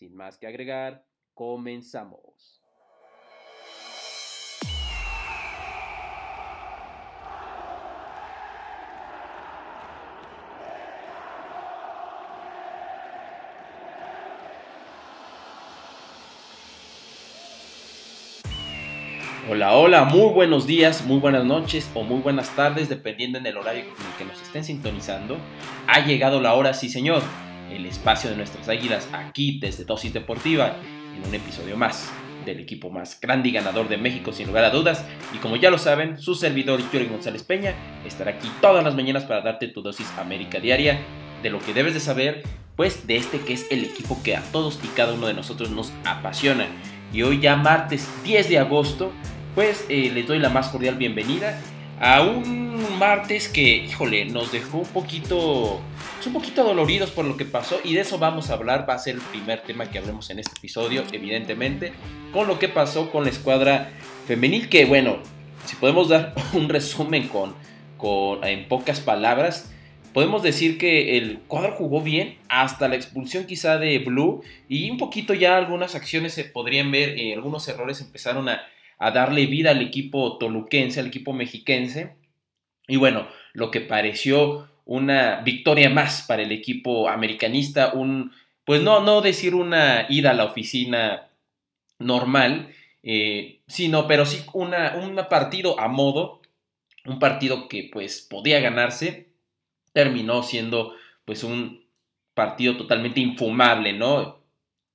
[0.00, 1.04] Sin más que agregar,
[1.34, 2.62] comenzamos.
[19.50, 23.58] Hola, hola, muy buenos días, muy buenas noches o muy buenas tardes, dependiendo en el
[23.58, 25.36] horario en el que nos estén sintonizando.
[25.86, 27.20] Ha llegado la hora, sí señor,
[27.70, 30.76] el espacio de nuestras águilas aquí desde Dosis Deportiva,
[31.16, 32.10] en un episodio más
[32.44, 35.04] del equipo más grande y ganador de México sin lugar a dudas.
[35.34, 37.74] Y como ya lo saben, su servidor Yuri González Peña
[38.06, 41.00] estará aquí todas las mañanas para darte tu dosis América diaria
[41.42, 42.42] de lo que debes de saber,
[42.76, 45.70] pues de este que es el equipo que a todos y cada uno de nosotros
[45.70, 46.66] nos apasiona.
[47.12, 49.12] Y hoy ya martes 10 de agosto
[49.54, 51.60] pues eh, les doy la más cordial bienvenida
[52.00, 55.80] a un martes que, híjole, nos dejó un poquito,
[56.16, 58.94] pues, un poquito doloridos por lo que pasó y de eso vamos a hablar, va
[58.94, 61.92] a ser el primer tema que hablemos en este episodio, evidentemente,
[62.32, 63.90] con lo que pasó con la escuadra
[64.26, 65.18] femenil, que bueno,
[65.66, 67.54] si podemos dar un resumen con,
[67.98, 69.70] con en pocas palabras,
[70.14, 74.96] podemos decir que el cuadro jugó bien hasta la expulsión quizá de Blue y un
[74.96, 78.62] poquito ya algunas acciones se podrían ver, eh, algunos errores empezaron a
[79.00, 82.16] a darle vida al equipo toluquense, al equipo mexiquense.
[82.86, 88.32] Y bueno, lo que pareció una victoria más para el equipo americanista, un,
[88.64, 91.30] pues no, no decir una ida a la oficina
[91.98, 96.42] normal, eh, sino, pero sí una, un partido a modo,
[97.06, 99.28] un partido que pues podía ganarse,
[99.94, 100.94] terminó siendo
[101.24, 101.86] pues un
[102.34, 104.40] partido totalmente infumable, ¿no?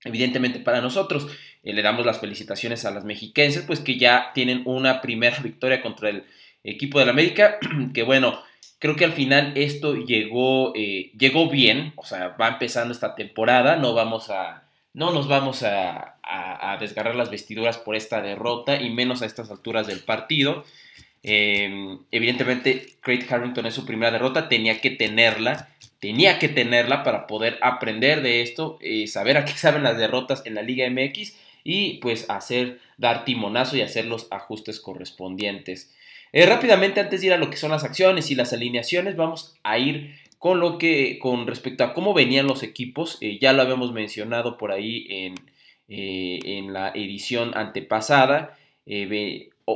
[0.03, 1.27] Evidentemente para nosotros.
[1.65, 5.81] Eh, le damos las felicitaciones a las mexiquenses, pues que ya tienen una primera victoria
[5.81, 6.23] contra el
[6.63, 7.57] equipo del América,
[7.93, 8.39] que bueno,
[8.79, 13.75] creo que al final esto llegó, eh, llegó bien, o sea, va empezando esta temporada,
[13.77, 18.89] no vamos a, no nos vamos a, a, desgarrar las vestiduras por esta derrota y
[18.89, 20.63] menos a estas alturas del partido.
[21.23, 27.27] Em, evidentemente, Craig Harrington es su primera derrota, tenía que tenerla, tenía que tenerla para
[27.27, 31.35] poder aprender de esto, eh, saber a qué saben las derrotas en la Liga MX
[31.65, 35.93] y pues hacer, dar timonazo y hacer los ajustes correspondientes.
[36.31, 39.57] Eh, rápidamente, antes de ir a lo que son las acciones y las alineaciones, vamos
[39.63, 43.63] a ir con lo que, con respecto a cómo venían los equipos, eh, ya lo
[43.63, 45.35] habíamos mencionado por ahí en,
[45.89, 48.57] eh, en la edición antepasada.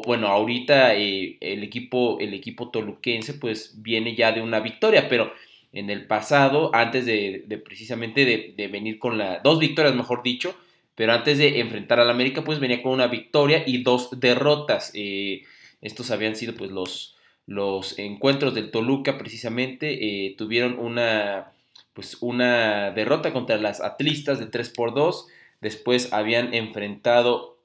[0.06, 5.34] bueno, ahorita el, equipo, el equipo toluquense pues viene ya de una victoria, pero
[5.74, 10.56] en el pasado, antes de, precisamente de, de, venir con la, dos victorias mejor dicho,
[11.00, 14.92] pero antes de enfrentar al América, pues venía con una victoria y dos derrotas.
[14.94, 15.44] Eh,
[15.80, 17.16] estos habían sido pues los,
[17.46, 19.94] los encuentros del Toluca precisamente.
[19.94, 21.54] Eh, tuvieron una,
[21.94, 25.28] pues, una derrota contra las Atlistas de 3 por 2.
[25.62, 27.58] Después habían enfrentado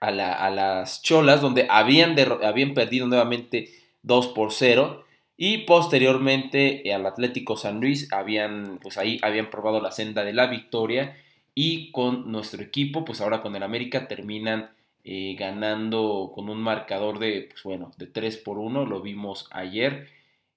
[0.00, 3.68] a, las Cholas, donde habían, habían perdido nuevamente
[4.00, 5.04] 2 por 0.
[5.36, 10.46] Y posteriormente al Atlético San Luis habían, pues ahí habían probado la senda de la
[10.46, 11.14] victoria
[11.54, 14.70] y con nuestro equipo, pues ahora con el América terminan
[15.04, 20.08] eh, ganando con un marcador de, pues bueno, de 3 por 1, lo vimos ayer.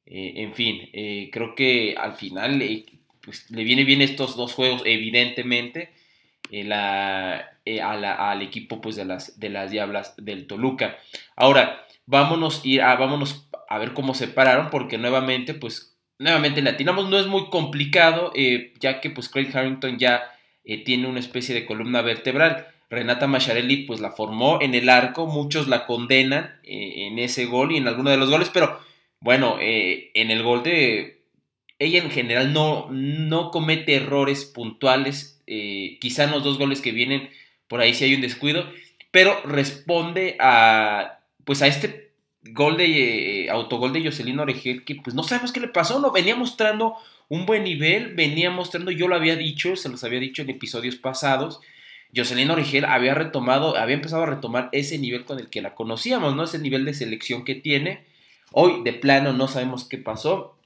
[0.06, 2.62] Eh, en fin, eh, creo que al final
[3.22, 5.92] pues, le viene bien estos dos juegos, evidentemente,
[6.52, 10.98] la, al equipo pues, de, las, de las Diablas del Toluca.
[11.36, 17.10] Ahora, vámonos, ir a, vámonos a ver cómo se pararon, porque nuevamente, pues, nuevamente latinamos,
[17.10, 18.32] no es muy complicado,
[18.80, 20.35] ya que pues Craig Harrington ya
[20.66, 22.68] eh, tiene una especie de columna vertebral.
[22.90, 27.72] Renata Macharelli pues la formó en el arco, muchos la condenan eh, en ese gol
[27.72, 28.80] y en alguno de los goles, pero
[29.20, 31.24] bueno, eh, en el gol de...
[31.78, 37.30] Ella en general no, no comete errores puntuales, quizá en los dos goles que vienen
[37.68, 38.66] por ahí sí hay un descuido,
[39.12, 42.05] pero responde a pues a este
[42.52, 46.36] gol de autogol de Jocelyn Oregel que pues no sabemos qué le pasó, no venía
[46.36, 46.96] mostrando
[47.28, 50.96] un buen nivel, venía mostrando, yo lo había dicho, se los había dicho en episodios
[50.96, 51.60] pasados,
[52.16, 56.36] Jocelyn Origel había retomado, había empezado a retomar ese nivel con el que la conocíamos,
[56.36, 56.44] ¿no?
[56.44, 58.06] Ese nivel de selección que tiene.
[58.54, 60.58] Hoy, de plano, no sabemos qué pasó.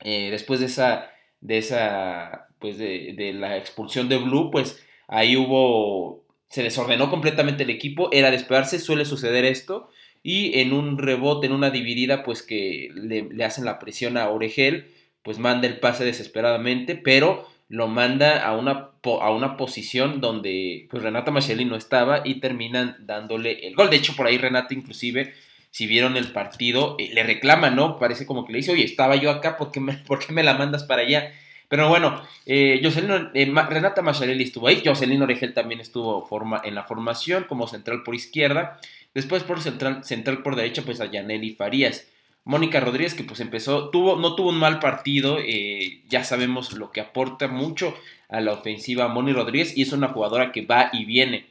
[0.00, 1.10] Eh, después de esa,
[1.40, 7.62] de esa, pues de, de, la expulsión de Blue, pues ahí hubo, se desordenó completamente
[7.62, 9.88] el equipo, era de suele suceder esto,
[10.22, 14.86] y en un rebote, en una dividida, pues que le, hacen la presión a Oregel,
[15.22, 21.02] pues manda el pase desesperadamente, pero lo manda a una, a una posición donde pues
[21.02, 23.90] Renata Machelli no estaba y terminan dándole el gol.
[23.90, 25.34] De hecho, por ahí Renata inclusive,
[25.70, 27.98] si vieron el partido, eh, le reclama, ¿no?
[27.98, 30.42] Parece como que le dice, oye, estaba yo acá, ¿por qué me, ¿por qué me
[30.42, 31.32] la mandas para allá?
[31.72, 36.84] Pero bueno, eh, eh Renata Macharelli estuvo ahí, Jocelyn Oregel también estuvo forma, en la
[36.84, 38.78] formación como central por izquierda.
[39.14, 42.08] Después por central, central por derecha, pues a Yaneli Farías.
[42.44, 46.90] Mónica Rodríguez, que pues empezó, tuvo, no tuvo un mal partido, eh, ya sabemos lo
[46.90, 47.96] que aporta mucho
[48.28, 51.46] a la ofensiva Moni Rodríguez y es una jugadora que va y viene.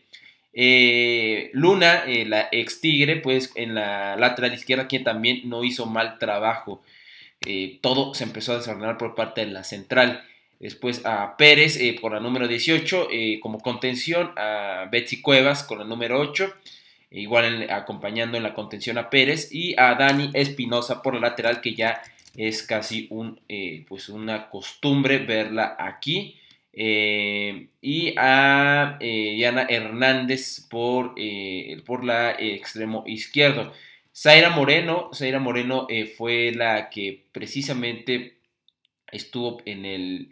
[0.54, 6.20] Eh, Luna, la ex Tigre, pues en la lateral izquierda, quien también no hizo mal
[6.20, 6.82] trabajo.
[7.44, 10.24] Eh, todo se empezó a desordenar por parte de la central.
[10.60, 15.80] Después a Pérez eh, por la número 18 eh, como contención, a Betsy Cuevas con
[15.80, 16.54] la número 8,
[17.12, 21.76] igual acompañando en la contención a Pérez y a Dani Espinosa por la lateral que
[21.76, 22.02] ya
[22.36, 23.40] es casi un,
[23.88, 26.38] pues una costumbre verla aquí.
[26.74, 31.16] y a Diana Hernández por,
[31.86, 33.74] por la extremo izquierdo.
[34.14, 38.38] Zaira Moreno, Zaira Moreno eh, fue la que precisamente
[39.12, 40.32] estuvo en el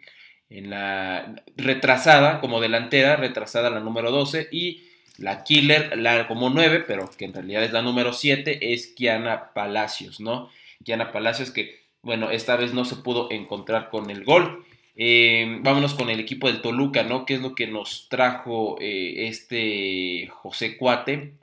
[0.50, 4.82] en la retrasada como delantera, retrasada la número 12 y
[5.20, 9.52] la killer, la como 9, pero que en realidad es la número 7, es Kiana
[9.52, 10.48] Palacios, ¿no?
[10.82, 14.64] Kiana Palacios que, bueno, esta vez no se pudo encontrar con el gol.
[14.96, 17.26] Eh, vámonos con el equipo del Toluca, ¿no?
[17.26, 21.34] ¿Qué es lo que nos trajo eh, este José Cuate?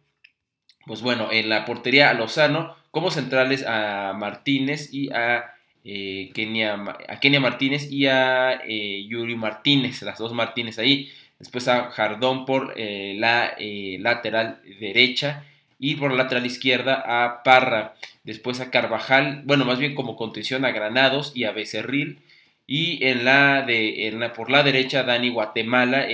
[0.86, 5.54] pues bueno, en la portería a Lozano, como centrales a Martínez y a,
[5.84, 11.12] eh, Kenia, a Kenia Martínez y a Yuri Martínez, las dos Martínez ahí.
[11.40, 13.56] Después a Jardón por eh, la
[14.00, 15.46] lateral derecha
[15.80, 17.96] y por la lateral izquierda a Parra.
[18.24, 22.20] Después a Carvajal, bueno, más bien como contención a Granados y a Becerril.
[22.66, 26.08] Y en la de, en la, por la derecha Dani Guatemala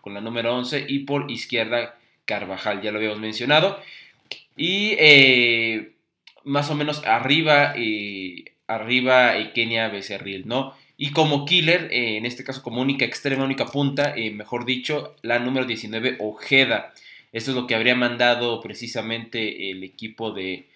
[0.00, 3.80] con la número 11 y por izquierda Carvajal, ya lo habíamos mencionado.
[4.56, 5.92] Y eh,
[6.44, 10.74] más o menos arriba, eh, arriba eh, Kenia Becerril, ¿no?
[10.96, 15.66] Y como killer, en este caso como única extrema, única punta, mejor dicho, la número
[15.66, 16.94] 19, Ojeda.
[17.32, 20.68] Esto es lo que habría mandado precisamente el equipo de,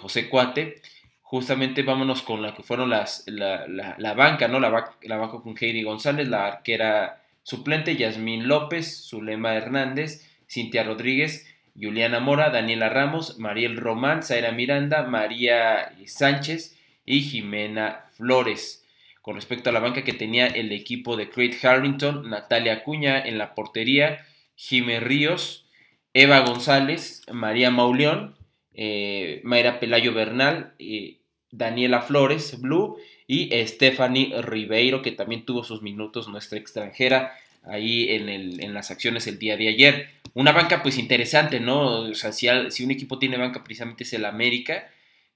[0.00, 0.82] José Cuate.
[1.20, 4.58] Justamente vámonos con la que fueron las, la, banca, ¿no?
[4.58, 11.46] La, la banca con Heidi González, la arquera suplente, Yasmín López, Zulema Hernández, Cintia Rodríguez,
[11.80, 16.76] Juliana Mora, Daniela Ramos, Mariel Román, Zaira Miranda, María Sánchez
[17.06, 18.81] y Jimena Flores.
[19.22, 23.38] Con respecto a la banca que tenía el equipo de Craig Harrington, Natalia Acuña en
[23.38, 24.26] la portería,
[24.56, 25.64] Jimé Ríos,
[26.12, 28.36] Eva González, María Mauleón,
[28.74, 31.20] eh, Mayra Pelayo Bernal, eh,
[31.50, 37.32] Daniela Flores, Blue, y Stephanie Ribeiro, que también tuvo sus minutos, nuestra extranjera,
[37.62, 42.00] ahí en, en las acciones el día de ayer una banca pues interesante, ¿no?
[42.00, 44.88] O sea, si, un equipo tiene banca precisamente es el América,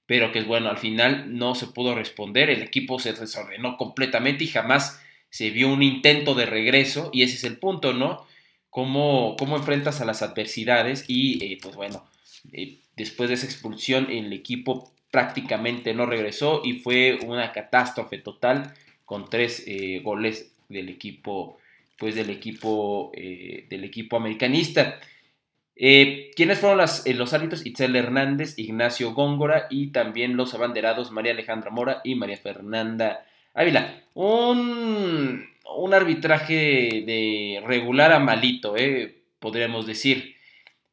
[0.07, 4.47] pero que bueno, al final no se pudo responder, el equipo se desordenó completamente y
[4.47, 4.99] jamás
[5.29, 8.25] se vio un intento de regreso y ese es el punto, ¿no?
[8.69, 12.05] Cómo, cómo enfrentas a las adversidades y eh, pues bueno,
[12.53, 18.73] eh, después de esa expulsión el equipo prácticamente no regresó y fue una catástrofe total
[19.03, 21.57] con tres eh, goles del equipo
[21.97, 24.99] pues del equipo, del equipo americanista.
[25.79, 27.65] Eh, ¿Quiénes fueron eh, los árbitros?
[27.65, 34.03] Itzel Hernández, Ignacio Góngora y también los abanderados María Alejandra Mora y María Fernanda Ávila.
[34.15, 38.75] Un, un arbitraje de regular a malito,
[39.39, 40.35] podríamos decir.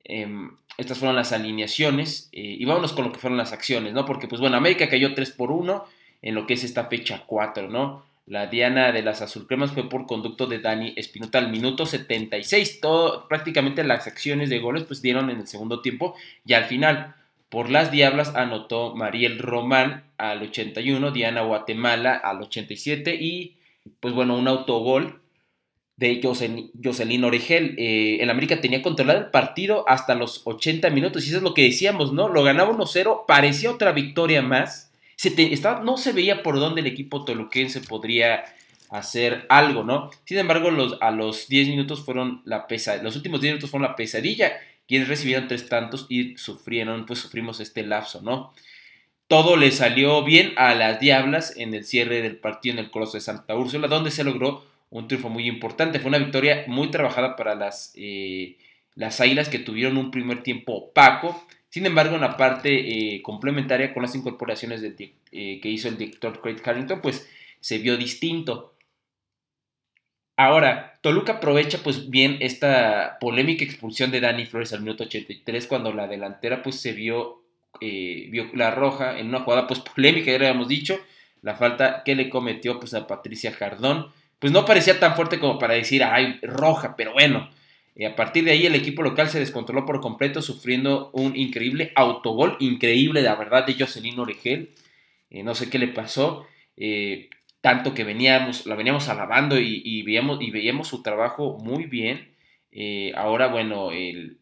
[0.05, 4.05] Em, estas fueron las alineaciones y vámonos con lo que fueron las acciones, ¿no?
[4.05, 5.85] Porque pues bueno, América cayó 3 por 1
[6.21, 8.05] en lo que es esta fecha 4, ¿no?
[8.27, 12.81] La diana de las azulcremas fue por conducto de Dani Espinota al minuto 76.
[12.81, 16.15] Todo, prácticamente las acciones de goles pues dieron en el segundo tiempo
[16.47, 17.15] y al final
[17.51, 23.57] por las Diablas anotó Mariel Román al 81, Diana Guatemala al 87 y
[24.01, 25.21] pues bueno, un autogol
[25.97, 27.75] de Jocelyn Oregel.
[27.79, 31.53] Eh, el América tenía controlado el partido hasta los 80 minutos y eso es lo
[31.55, 32.29] que decíamos, ¿no?
[32.29, 34.94] Lo ganaba 1-0, parecía otra victoria más
[35.83, 38.45] no se veía por dónde el equipo toluquense podría
[38.91, 40.11] hacer algo, ¿no?
[40.25, 43.89] Sin embargo, los, a los 10 minutos fueron la pesa, los últimos 10 minutos fueron
[43.89, 44.53] la pesadilla,
[44.87, 48.53] quienes recibieron tres tantos y sufrieron, pues sufrimos este lapso, ¿no?
[49.27, 53.17] Todo le salió bien a las Diablas en el cierre del partido en el Coloso
[53.17, 55.99] de Santa Úrsula, donde se logró un triunfo muy importante.
[55.99, 58.59] Fue una victoria muy trabajada para las, eh,
[58.95, 61.47] las Águilas que tuvieron un primer tiempo opaco.
[61.75, 62.71] Sin embargo, en la parte
[63.17, 67.29] eh, complementaria con las incorporaciones que hizo el director Craig Carrington, pues
[67.59, 68.77] se vio distinto.
[70.37, 75.93] Ahora, Toluca aprovecha pues bien esta polémica expulsión de Dani Flores al minuto 83 cuando
[75.93, 77.43] la delantera pues se vio,
[77.81, 81.01] eh, vio la roja en una jugada pues polémica, ya lo habíamos dicho,
[81.43, 85.59] la falta que le cometió pues a Patricia Jardón, pues no parecía tan fuerte como
[85.59, 87.51] para decir, ay, roja, pero bueno,
[87.97, 91.93] eh, a partir de ahí el equipo local se descontroló por completo sufriendo un increíble
[91.95, 94.75] autogol, increíble la verdad de Jocelyn Oregel,
[95.31, 96.47] eh, no sé qué le pasó,
[97.65, 102.35] tanto que veníamos, la veníamos alabando y, veíamos, y veíamos su trabajo muy bien.
[102.73, 104.37] Eh, ahora, bueno, el,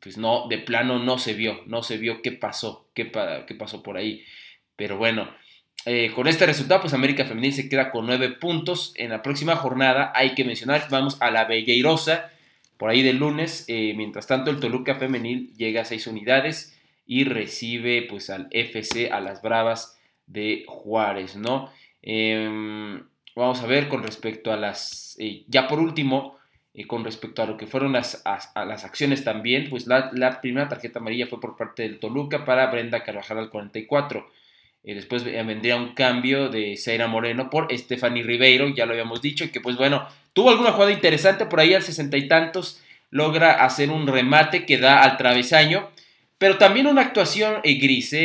[0.00, 3.12] pues no, de plano no se vio, no se vio qué pasó, qué,
[3.46, 4.24] qué pasó por ahí.
[4.74, 5.28] Pero bueno,
[5.84, 8.94] eh, con este resultado, pues América Femenil se queda con nueve puntos.
[8.96, 12.32] En la próxima jornada hay que mencionar vamos a la Belleirosa,
[12.82, 13.64] por ahí del lunes.
[13.68, 19.12] Eh, mientras tanto, el Toluca Femenil llega a seis unidades y recibe pues al FC,
[19.12, 21.70] a las Bravas de Juárez, ¿no?
[22.02, 23.00] Em,
[23.36, 26.38] vamos a ver con respecto a las, eh, ya por último,
[26.74, 28.20] eh, con respecto a lo que fueron las,
[28.56, 33.04] las acciones también, pues la, primera tarjeta amarilla fue por parte del Toluca para Brenda
[33.04, 34.28] Carvajal al 44.
[34.84, 39.44] Eh, después vendría un cambio de Zaira Moreno por Stephanie Ribeiro, ya lo habíamos dicho,
[39.44, 43.64] y que pues bueno, tuvo alguna jugada interesante por ahí al sesenta y tantos, logra
[43.64, 45.90] hacer un remate que da al travesaño,
[46.38, 48.16] pero también una actuación gris,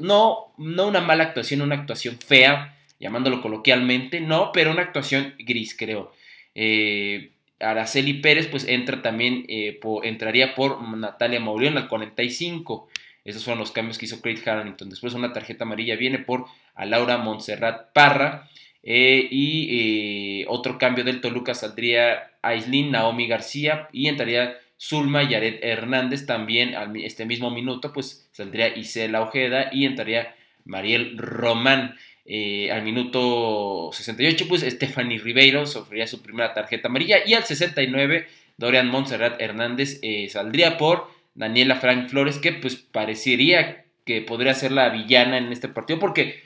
[0.00, 5.76] no, no una mala actuación, una actuación fea, llamándolo coloquialmente, no, pero una actuación gris,
[5.76, 6.12] creo.
[6.54, 12.88] Eh, Araceli Pérez, pues entra también, eh, entraría por Natalia Mauleón al 45.
[13.26, 14.88] Esos fueron los cambios que hizo Craig Harrington.
[14.88, 18.48] Después una tarjeta amarilla viene por a Laura Montserrat Parra.
[18.82, 26.26] Eh, y otro cambio del Toluca saldría Aislin Naomi García y entraría Zulma Yaret Hernández.
[26.26, 31.96] También este mismo minuto, pues saldría Isela Ojeda y entraría Mariel Román.
[32.28, 37.18] Eh, al minuto 68, pues Stephanie Ribeiro sufriría su primera tarjeta amarilla.
[37.24, 43.84] Y al 69, Dorian Montserrat Hernández eh, saldría por Daniela Frank Flores, que pues parecería
[44.04, 46.42] que podría ser la villana en este partido, porque,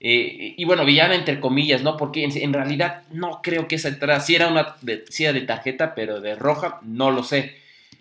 [0.00, 1.96] eh, y bueno, villana entre comillas, ¿no?
[1.96, 6.20] Porque en, realidad no creo que esa entrada, si era una de, de tarjeta, pero
[6.20, 7.56] de roja, no lo sé.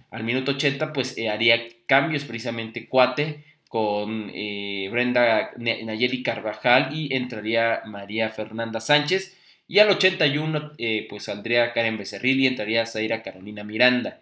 [0.09, 7.81] Al minuto 80, pues haría cambios precisamente Cuate con eh, Brenda Nayeli Carvajal y entraría
[7.85, 9.35] María Fernanda Sánchez.
[9.67, 14.19] Y al 81 eh, pues saldría Karen Becerril y entraría Zaira Carolina Miranda.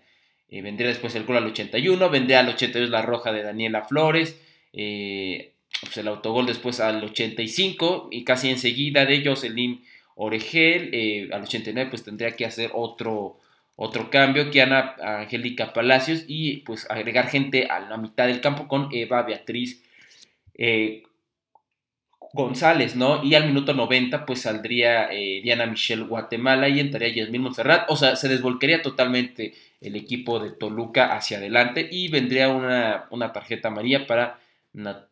[0.52, 4.40] Eh, vendría después el gol al 81, vendría al 82 la roja de Daniela Flores,
[4.72, 9.84] pues el autogol después al 85 y casi enseguida de Jocelyn
[10.16, 13.40] Oregel, al 89 pues tendría que hacer otro,
[13.76, 18.68] otro cambio, que Ana Angélica Palacios y pues agregar gente a la mitad del campo
[18.68, 19.82] con Eva Beatriz
[20.64, 21.04] eh,
[22.34, 23.24] González, ¿no?
[23.24, 27.98] Y al minuto 90 pues saldría eh, Diana Michelle Guatemala y entraría Yasmín Montserrat, o
[27.98, 34.08] sea, se desvolcaría totalmente el equipo de Toluca hacia adelante y vendría una, tarjeta amarilla
[34.08, 34.40] para,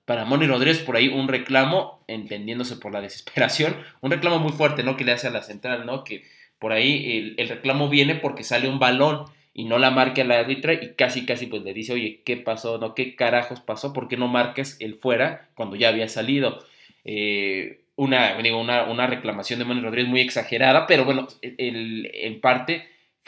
[0.05, 4.83] para Moni Rodríguez por ahí un reclamo, entendiéndose por la desesperación, un reclamo muy fuerte,
[4.83, 4.95] ¿no?
[4.95, 6.03] Que le hace a la central, ¿no?
[6.05, 6.23] Que
[6.57, 10.73] por ahí el, reclamo viene porque sale un balón y no la marca la árbitra
[10.73, 12.77] y casi casi pues le dice, oye, ¿qué pasó?
[12.77, 12.95] ¿No?
[12.95, 13.91] ¿Qué carajos pasó?
[13.91, 16.59] ¿Por qué no marcas el fuera cuando ya había salido?
[17.05, 22.87] Eh, una, digo, una, reclamación de Manuel Rodríguez muy exagerada, pero bueno, en parte,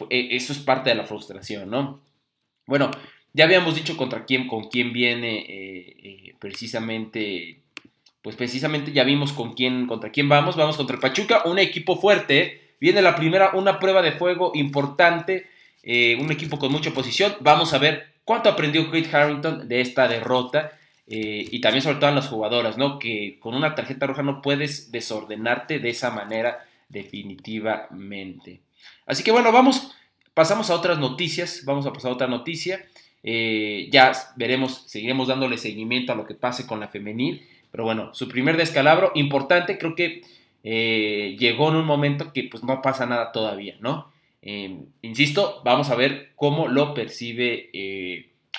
[0.10, 2.02] e, eso es parte de la frustración, ¿no?
[2.68, 2.90] Bueno,
[3.34, 7.60] ya habíamos dicho contra quién, con quién viene eh, eh, precisamente,
[8.22, 11.98] pues precisamente ya vimos con quién, contra quién vamos, vamos contra el Pachuca, un equipo
[11.98, 15.46] fuerte, Viene la primera, una prueba de fuego importante,
[15.84, 17.36] eh, un equipo con mucha posición.
[17.40, 20.72] Vamos a ver cuánto aprendió Craig Harrington de esta derrota.
[21.14, 22.98] Eh, y también sobre todo en las jugadoras, ¿no?
[22.98, 28.62] Que con una tarjeta roja no puedes desordenarte de esa manera definitivamente.
[29.06, 29.94] Así que bueno, vamos,
[30.34, 32.86] pasamos a otras noticias, vamos a pasar a otra noticia.
[33.24, 37.46] Eh, ya veremos, seguiremos dándole seguimiento a lo que pase con la femenil.
[37.72, 40.22] Pero bueno, su primer descalabro, importante, creo que
[40.64, 44.10] eh, llegó en un momento que pues no pasa nada todavía, ¿no?
[44.42, 47.70] Em, insisto, vamos a ver cómo lo percibe,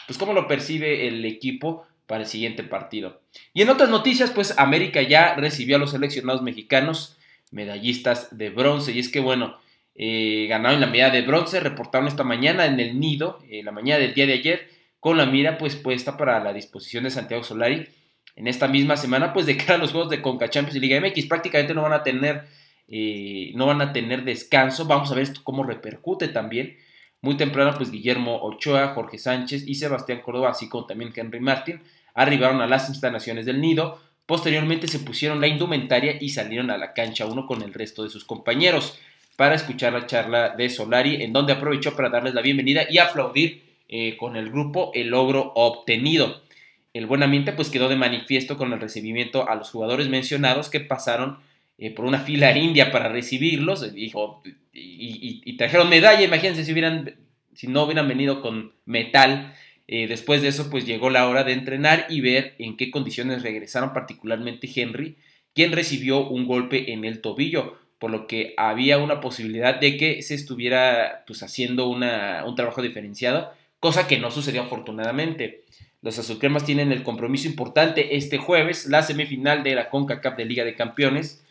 [0.06, 3.22] pues cómo lo percibe el equipo para el siguiente partido.
[3.54, 7.16] Y en otras noticias, pues América ya recibió a los seleccionados mexicanos
[7.50, 8.92] medallistas de bronce.
[8.92, 9.56] Y es que bueno,
[9.94, 14.12] eh, ganaron la medalla de bronce, reportaron esta mañana en el nido, la mañana del
[14.12, 14.68] día de ayer,
[15.00, 17.88] con la mira pues puesta para la disposición de Santiago Solari
[18.36, 21.24] en esta misma semana, pues de cara a los juegos de Conca y Liga MX,
[21.24, 22.44] prácticamente no van a tener
[22.94, 24.84] eh, no van a tener descanso.
[24.84, 26.76] Vamos a ver cómo repercute también.
[27.22, 31.80] Muy temprano, pues Guillermo Ochoa, Jorge Sánchez y Sebastián Córdoba, así como también Henry Martin,
[32.14, 34.00] arribaron a las instalaciones del nido.
[34.26, 38.10] Posteriormente se pusieron la indumentaria y salieron a la cancha uno con el resto de
[38.10, 38.98] sus compañeros
[39.36, 43.62] para escuchar la charla de Solari, en donde aprovechó para darles la bienvenida y aplaudir
[43.88, 46.40] eh, con el grupo el logro obtenido.
[46.94, 50.80] El buen ambiente pues quedó de manifiesto con el recibimiento a los jugadores mencionados que
[50.80, 51.38] pasaron
[51.78, 54.42] eh, por una fila india para recibirlos dijo,
[54.72, 57.16] y, trajeron medalla, imagínense si, hubieran,
[57.54, 59.54] si no hubieran venido con metal.
[59.94, 63.42] Eh, después de eso pues llegó la hora de entrenar y ver en qué condiciones
[63.42, 65.18] regresaron particularmente Henry,
[65.54, 70.22] quien recibió un golpe en el tobillo por lo que había una posibilidad de que
[70.22, 75.64] se estuviera pues, haciendo una, un trabajo diferenciado, cosa que no sucedió afortunadamente.
[76.00, 80.64] Los azulcremas tienen el compromiso importante este jueves, la semifinal de la CONCACAF de Liga
[80.64, 81.44] de Campeones,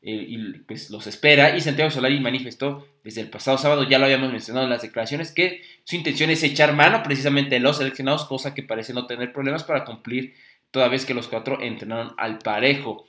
[0.00, 1.56] y pues los espera.
[1.56, 5.32] Y Santiago Solari manifestó desde el pasado sábado, ya lo habíamos mencionado en las declaraciones,
[5.32, 9.32] que su intención es echar mano precisamente de los seleccionados, cosa que parece no tener
[9.32, 10.34] problemas para cumplir
[10.70, 13.06] toda vez que los cuatro entrenaron al parejo.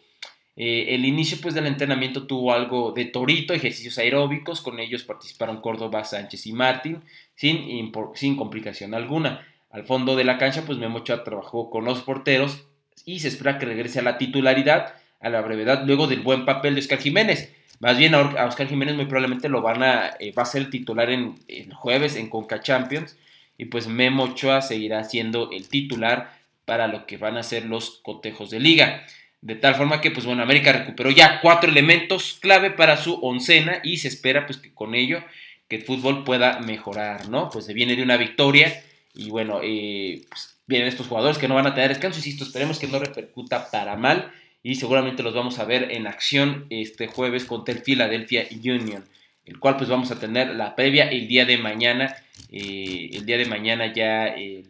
[0.56, 5.62] Eh, el inicio pues, del entrenamiento tuvo algo de torito, ejercicios aeróbicos, con ellos participaron
[5.62, 7.02] Córdoba, Sánchez y Martín,
[7.36, 9.48] sin, sin complicación alguna.
[9.70, 12.66] Al fondo de la cancha, pues Memo trabajó con los porteros
[13.06, 16.76] y se espera que regrese a la titularidad a la brevedad luego del buen papel
[16.76, 17.54] de Oscar Jiménez.
[17.80, 21.10] Más bien a Oscar Jiménez muy probablemente lo van a, eh, va a ser titular
[21.10, 23.18] en, el jueves en Conca Champions
[23.58, 28.00] y pues Memo Ochoa seguirá siendo el titular para lo que van a ser los
[28.04, 29.06] cotejos de liga.
[29.42, 33.80] De tal forma que, pues bueno, América recuperó ya cuatro elementos clave para su oncena
[33.84, 35.24] y se espera, pues que con ello,
[35.70, 37.50] que el fútbol pueda mejorar, ¿no?
[37.50, 38.84] Pues se viene de una victoria
[39.14, 42.80] y bueno, eh, pues vienen estos jugadores que no van a tener descanso, insisto, esperemos
[42.80, 44.32] que no repercuta para mal
[44.64, 49.06] y seguramente los vamos a ver en acción este jueves contra el Philadelphia Union,
[49.46, 52.16] el cual pues vamos a tener la previa el día de mañana,
[52.52, 54.66] eh, el día de mañana ya el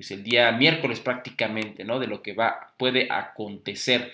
[0.00, 1.98] pues el día miércoles prácticamente, ¿no?
[1.98, 4.10] De lo que va, puede acontecer.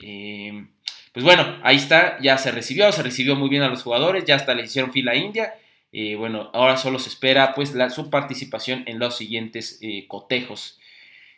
[0.00, 0.64] Eh,
[1.12, 4.36] pues bueno, ahí está, ya se recibió, se recibió muy bien a los jugadores, ya
[4.36, 5.52] hasta le hicieron fila india.
[5.92, 10.80] Eh, bueno, ahora solo se espera pues su participación en los siguientes eh, cotejos.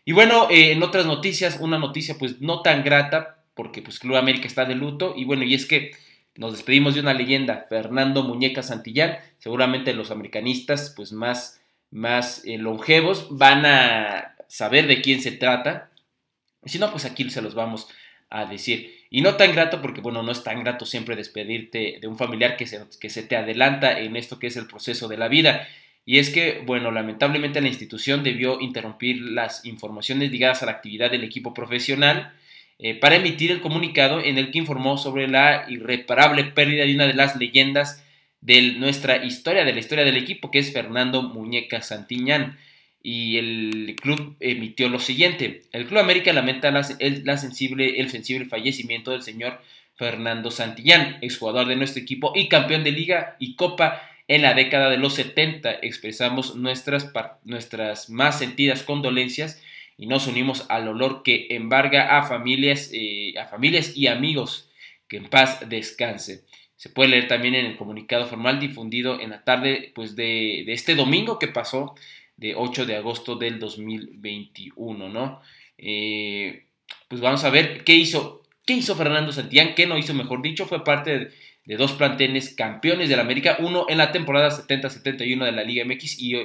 [0.05, 4.47] Y bueno, en otras noticias, una noticia pues no tan grata, porque pues Club América
[4.47, 5.93] está de luto, y bueno, y es que
[6.37, 11.61] nos despedimos de una leyenda, Fernando Muñeca Santillán, seguramente los americanistas pues más
[11.91, 15.91] más eh, longevos van a saber de quién se trata.
[16.65, 17.89] Si no, pues aquí se los vamos
[18.29, 18.95] a decir.
[19.11, 22.57] Y no tan grato porque, bueno, no es tan grato siempre despedirte de un familiar
[22.57, 25.67] que se, que se te adelanta en esto que es el proceso de la vida.
[26.11, 31.09] Y es que, bueno, lamentablemente la institución debió interrumpir las informaciones ligadas a la actividad
[31.09, 32.33] del equipo profesional
[32.81, 37.07] eh, para emitir el comunicado en el que informó sobre la irreparable pérdida de una
[37.07, 38.05] de las leyendas
[38.40, 42.59] de nuestra historia, de la historia del equipo, que es Fernando Muñeca Santiñán.
[43.05, 45.62] Y el club emitió lo siguiente.
[45.70, 49.62] El Club América lamenta la, el, sensible, el sensible fallecimiento del señor
[49.94, 54.88] Fernando Santillán, exjugador de nuestro equipo y campeón de liga y copa en la década
[54.88, 55.81] de los 70.
[55.83, 57.12] Expresamos nuestras,
[57.43, 59.61] nuestras más sentidas condolencias
[59.99, 64.71] y nos unimos al olor que embarga a familias, eh, a familias y amigos.
[65.09, 66.45] Que en paz descanse.
[66.77, 70.95] Se puede leer también en el comunicado formal difundido en la tarde pues, de, este
[70.95, 71.97] domingo que pasó,
[72.37, 75.40] de 8 de agosto del 2021, ¿no?
[75.77, 76.66] Eh,
[77.09, 80.66] pues vamos a ver qué hizo, qué hizo Fernando Santillán, qué no hizo, mejor dicho,
[80.66, 81.31] fue parte de,
[81.66, 86.18] dos planteles campeones de la América, uno en la temporada 70-71 de la Liga MX
[86.20, 86.37] y,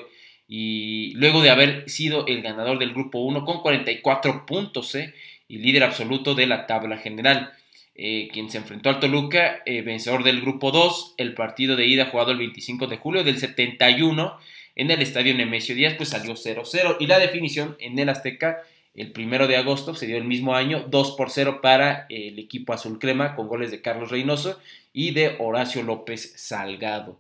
[0.47, 5.13] y, luego de haber sido el ganador del grupo 1 con 44 puntos ¿eh?
[5.47, 7.51] y líder absoluto de la tabla general.
[7.97, 12.07] Eh, quien se enfrentó al Toluca, eh, vencedor del grupo 2, el partido de ida
[12.07, 14.37] jugado el 25 de julio del 71
[14.75, 18.63] en el estadio Nemesio Díaz, pues salió 0-0 y la definición en el Azteca
[18.95, 22.73] el primero de agosto se dio el mismo año 2 por 0 para el equipo
[22.73, 24.59] azul crema con goles de Carlos Reynoso
[24.93, 27.19] y de Horacio López Salgado.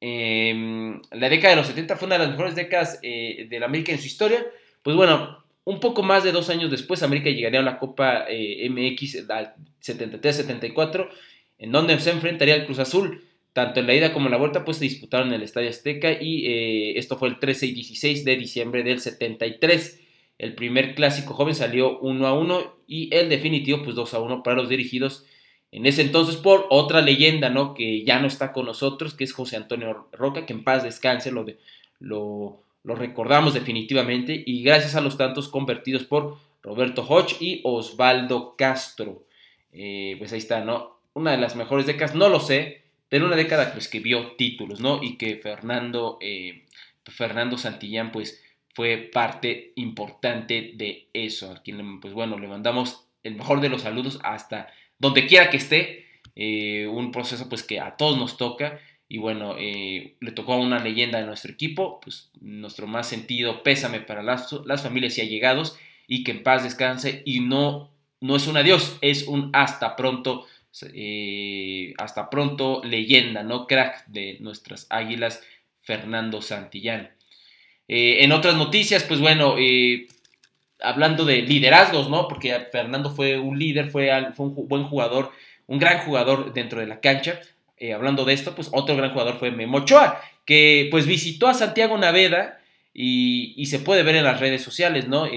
[0.00, 3.66] Em, la década de los 70 fue una de las mejores décadas eh, de la
[3.66, 4.44] América en su historia.
[4.82, 8.68] Pues bueno, un poco más de dos años después, América llegaría a la Copa eh,
[8.70, 9.26] MX
[9.82, 11.08] 73-74,
[11.58, 13.24] en donde se enfrentaría al Cruz Azul.
[13.54, 16.12] Tanto en la ida como en la vuelta, pues se disputaron en el Estadio Azteca
[16.12, 20.00] y eh, esto fue el 13 y 16 de diciembre del 73.
[20.38, 24.42] El primer clásico joven salió 1 a 1 y el definitivo, pues 2 a 1
[24.42, 25.26] para los dirigidos
[25.70, 27.74] en ese entonces por otra leyenda, ¿no?
[27.74, 31.30] Que ya no está con nosotros, que es José Antonio Roca, que en paz descanse,
[31.30, 31.58] lo, de,
[32.00, 39.22] lo recordamos definitivamente y gracias a los tantos convertidos por Roberto Hodge y Osvaldo Castro.
[39.72, 40.98] Eh, pues ahí está, ¿no?
[41.18, 44.80] una de las mejores décadas, no lo sé, pero una década pues que vio títulos,
[44.80, 45.02] ¿no?
[45.02, 46.64] Y que Fernando, eh,
[47.04, 48.42] Fernando Santillán pues
[48.74, 51.52] fue parte importante de eso.
[51.52, 55.56] A quien, pues bueno, le mandamos el mejor de los saludos hasta donde quiera que
[55.56, 56.06] esté.
[56.36, 58.78] Eh, un proceso pues que a todos nos toca
[59.08, 63.62] y bueno, eh, le tocó a una leyenda de nuestro equipo, pues nuestro más sentido
[63.62, 68.36] pésame para las, las familias y allegados y que en paz descanse y no, no
[68.36, 70.46] es un adiós, es un hasta pronto,
[70.94, 73.66] eh, hasta pronto leyenda, ¿no?
[73.66, 75.42] Crack de nuestras águilas,
[75.82, 77.10] Fernando Santillán.
[77.88, 80.06] Eh, en otras noticias, pues bueno, eh,
[80.80, 82.28] hablando de liderazgos, ¿no?
[82.28, 85.32] Porque Fernando fue un líder, fue, un buen jugador,
[85.66, 87.40] un gran jugador dentro de la cancha.
[87.94, 91.96] hablando de esto, pues otro gran jugador fue Memo Ochoa, que pues visitó a Santiago
[91.96, 92.60] Naveda
[92.92, 95.28] y, se puede ver en las redes sociales, ¿no?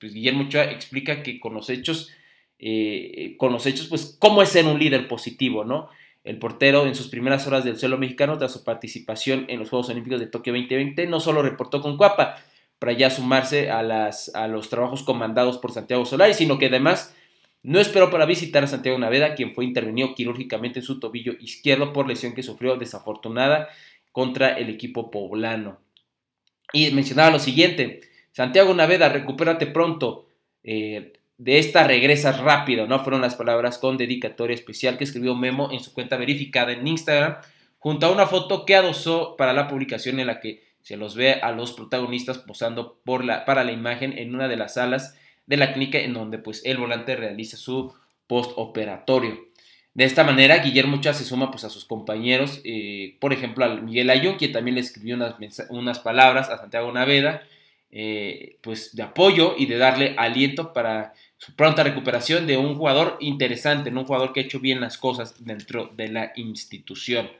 [0.00, 2.10] Pues, Guillermo Ochoa explica que con los hechos,
[3.36, 5.90] con los hechos, pues cómo es ser un líder positivo, ¿no?
[6.24, 9.90] El portero en sus primeras horas del suelo mexicano tras su participación en los Juegos
[9.90, 12.42] Olímpicos de Tokio 2020 no solo reportó con Cuapa
[12.78, 17.14] para ya sumarse a, las, a los trabajos comandados por Santiago Solari, sino que además
[17.62, 21.92] no esperó para visitar a Santiago Naveda, quien fue intervenido quirúrgicamente en su tobillo izquierdo
[21.92, 23.68] por lesión que sufrió desafortunada
[24.12, 25.78] contra el equipo poblano.
[26.72, 28.00] Y mencionaba lo siguiente,
[28.32, 30.26] Santiago Naveda, recupérate pronto.
[30.62, 33.00] Eh, de esta regresas rápido, ¿no?
[33.00, 37.36] Fueron las palabras con dedicatoria especial que escribió Memo en su cuenta verificada en Instagram,
[37.78, 41.34] junto a una foto que adosó para la publicación en la que se los ve
[41.34, 45.98] a los protagonistas posando para la imagen en una de las salas de la clínica
[45.98, 47.94] en donde pues el volante realiza su
[48.26, 49.46] postoperatorio.
[49.94, 53.76] De esta manera, Guillermo Chá se suma pues a sus compañeros, eh, por ejemplo a
[53.76, 55.36] Miguel Ayun, quien también le escribió unas,
[55.70, 57.44] unas palabras a Santiago Naveda,
[57.96, 63.16] eh, pues de apoyo y de darle aliento para su pronta recuperación de un jugador
[63.20, 67.30] interesante, un jugador que ha hecho bien las cosas dentro de la institución.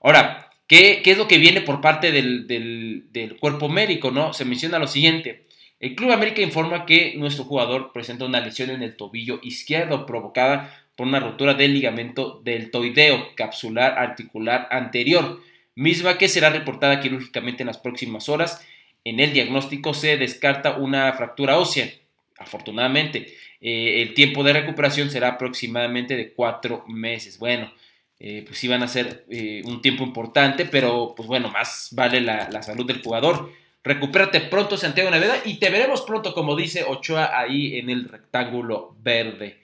[0.00, 4.12] Ahora, ¿qué, es lo que viene por parte del, cuerpo médico?
[4.12, 4.32] ¿no?
[4.32, 5.46] Se menciona lo siguiente.
[5.80, 10.86] El Club América informa que nuestro jugador presenta una lesión en el tobillo izquierdo provocada
[10.94, 15.40] por una rotura del ligamento del toideo capsular articular anterior,
[15.74, 18.64] misma que será reportada quirúrgicamente en las próximas horas
[19.04, 21.90] en el diagnóstico se descarta una fractura ósea.
[22.38, 27.38] Afortunadamente, eh, el tiempo de recuperación será aproximadamente de cuatro meses.
[27.38, 27.72] Bueno,
[28.18, 32.20] eh, pues sí van a ser eh, un tiempo importante, pero pues bueno, más vale
[32.20, 33.52] la, salud del jugador.
[33.84, 38.96] Recupérate pronto, Santiago Naveda, y te veremos pronto, como dice Ochoa, ahí en el rectángulo
[39.02, 39.58] verde.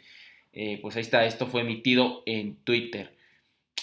[0.83, 3.17] pues ahí está, esto fue emitido en Twitter.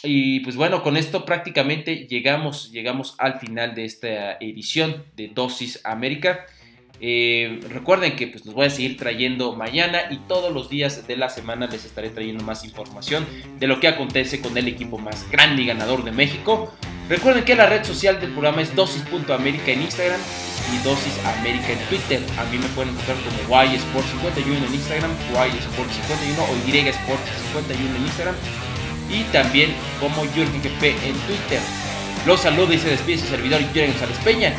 [0.06, 5.82] Y pues bueno, con esto prácticamente llegamos, llegamos al final de esta edición de Dosis
[5.84, 6.46] América.
[7.02, 11.18] Eh, recuerden que pues los voy a seguir trayendo mañana y todos los días de
[11.18, 13.26] la semana les estaré trayendo más información
[13.60, 16.74] de lo que acontece con el equipo más grande y ganador de México.
[17.10, 20.20] Recuerden que la red social del programa es dosis.américa en Instagram
[20.74, 22.22] y Dosis América en Twitter.
[22.40, 28.36] A mí me pueden encontrar como YSport51 en Instagram, YSport51 o YSport51 en Instagram
[29.10, 31.60] y también como Jürgen GP en Twitter.
[32.26, 34.54] Los saluda y se despide su servidor Jürgen González Peña.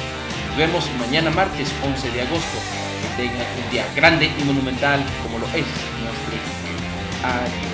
[0.49, 2.59] Nos vemos mañana martes 11 de agosto.
[3.03, 5.67] Que tengan un día grande y monumental como lo es
[6.03, 6.37] nuestro
[7.23, 7.66] Adiós.